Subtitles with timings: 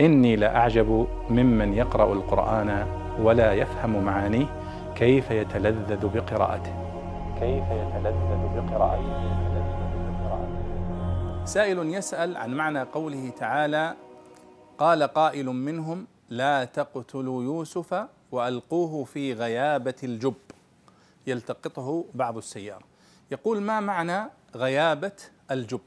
[0.00, 2.86] إني لأعجب ممن يقرأ القرآن
[3.20, 4.46] ولا يفهم معانيه
[4.96, 6.74] كيف يتلذذ بقراءته.
[7.40, 9.38] كيف يتلذذ بقراءته.
[11.44, 13.94] سائل يسأل عن معنى قوله تعالى
[14.78, 20.34] قال قائل منهم لا تقتلوا يوسف وألقوه في غيابة الجب.
[21.26, 22.84] يلتقطه بعض السيارة.
[23.30, 25.12] يقول ما معنى غيابة
[25.50, 25.80] الجب؟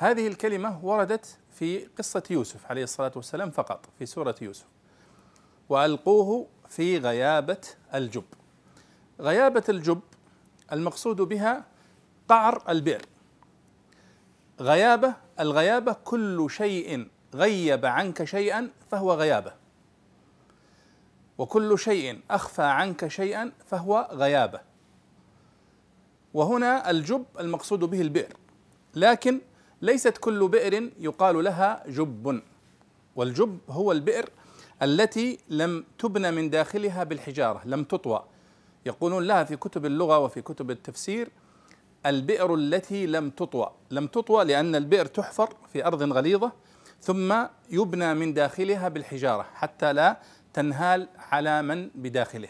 [0.00, 4.66] هذه الكلمة وردت في قصة يوسف عليه الصلاة والسلام فقط في سورة يوسف.
[5.68, 7.60] وألقوه في غيابة
[7.94, 8.24] الجب.
[9.20, 10.00] غيابة الجب
[10.72, 11.64] المقصود بها
[12.28, 13.02] قعر البئر.
[14.60, 19.52] غيابة الغيابة كل شيء غيب عنك شيئا فهو غيابة.
[21.38, 24.60] وكل شيء أخفى عنك شيئا فهو غيابة.
[26.34, 28.36] وهنا الجب المقصود به البئر.
[28.94, 29.40] لكن
[29.82, 32.42] ليست كل بئر يقال لها جب.
[33.16, 34.30] والجب هو البئر
[34.82, 38.24] التي لم تبنى من داخلها بالحجارة لم تطوى.
[38.86, 41.28] يقولون لها في كتب اللغة وفي كتب التفسير
[42.06, 43.70] البئر التي لم تطوى.
[43.90, 46.52] لم تطوى لأن البئر تحفر في أرض غليظة
[47.00, 47.34] ثم
[47.70, 50.20] يبنى من داخلها بالحجارة حتى لا
[50.52, 52.48] تنهال على من بداخله.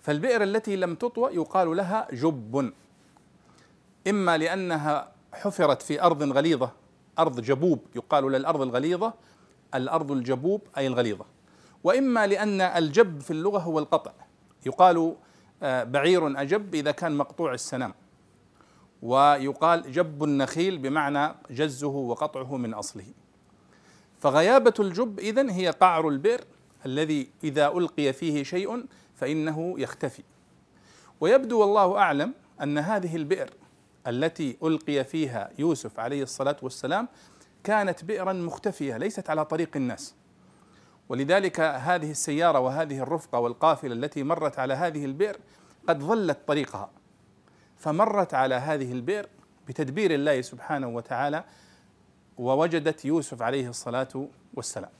[0.00, 2.72] فالبئر التي لم تطوى يقال لها جب.
[4.08, 6.70] إما لأنها حفرت في أرض غليظة
[7.18, 9.14] أرض جبوب يقال للارض الغليظة.
[9.74, 11.24] الأرض الجبوب أي الغليظة.
[11.84, 14.12] وإما لأن الجب في اللغة هو القطع.
[14.66, 15.16] يقال
[15.62, 17.94] آه، بعير أجب إذا كان مقطوع السنام
[19.02, 23.04] ويقال جب النخيل بمعنى جزه وقطعه من أصله.
[24.18, 26.44] فغيابة الجب إذن هي قعر البئر
[26.86, 30.22] الذي إذا ألقي فيه شيء فإنه يختفي.
[31.20, 33.50] ويبدو والله أعلم أن هذه البئر
[34.06, 37.08] التي ألقي فيها يوسف عليه الصلاة والسلام
[37.64, 40.14] كانت بئرا مختفية ليست على طريق الناس.
[41.08, 45.36] ولذلك هذه السيارة وهذه الرفقة والقافلة التي مرت على هذه البئر
[45.88, 46.90] قد ظلت طريقها.
[47.76, 49.26] فمرت على هذه البئر
[49.68, 51.44] بتدبير الله سبحانه وتعالى
[52.38, 54.90] ووجدت يوسف عليه الصلاة والسلام.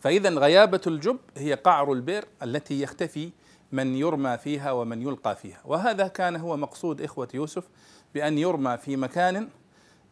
[0.00, 3.30] فاذا غيابة الجب هي قعر البئر التي يختفي
[3.72, 5.60] من يرمى فيها ومن يلقى فيها.
[5.64, 7.64] وهذا كان هو مقصود إخوة يوسف
[8.14, 9.48] بأن يرمى في مكان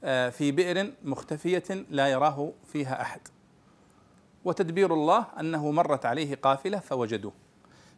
[0.04, 3.20] آه، في بئر مختفية لا يراه فيها أحد.
[4.44, 7.32] وتدبير الله أنه مرت عليه قافلة فوجدوه.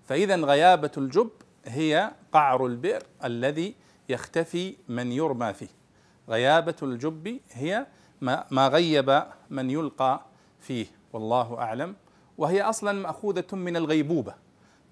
[0.04, 1.30] فإذا غيابة الجب
[1.64, 3.74] هي قعر البئر الذي
[4.08, 5.68] يختفي من يرمى فيه.
[6.28, 7.86] غيابة الجب هي
[8.50, 10.20] ما غيب من يلقى
[10.60, 11.94] فيه والله أعلم.
[12.38, 14.34] وهي أصلا مأخوذة من الغيبوبة.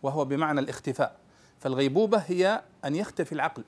[0.03, 1.17] وهو بمعنى الاختفاء.
[1.59, 3.65] فالغيبوبة هي أن يختفي العقل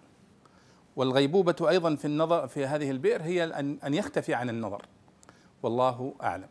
[0.96, 3.44] والغيبوبة أيضا في النظر في هذه البئر هي
[3.84, 4.82] أن يختفي عن النظر.
[5.62, 6.48] والله أعلم.